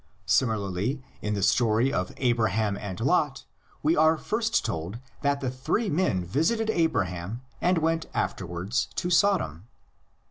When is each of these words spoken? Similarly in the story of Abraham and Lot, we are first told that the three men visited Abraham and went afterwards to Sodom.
Similarly 0.25 0.99
in 1.21 1.35
the 1.35 1.43
story 1.43 1.93
of 1.93 2.11
Abraham 2.17 2.75
and 2.75 2.99
Lot, 2.99 3.45
we 3.83 3.95
are 3.95 4.17
first 4.17 4.65
told 4.65 4.97
that 5.21 5.41
the 5.41 5.51
three 5.51 5.91
men 5.91 6.25
visited 6.25 6.71
Abraham 6.71 7.43
and 7.61 7.77
went 7.77 8.07
afterwards 8.15 8.87
to 8.95 9.11
Sodom. 9.11 9.67